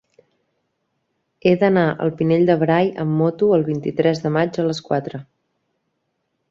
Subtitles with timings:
[1.43, 5.23] He d'anar al Pinell de Brai amb moto el vint-i-tres de maig a les quatre.